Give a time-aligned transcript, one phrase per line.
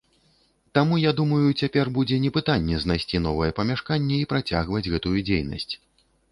[0.77, 5.73] Таму, я думаю, цяпер будзе не пытанне, знайсці новае памяшканне і працягваць гэтую дзейнасць.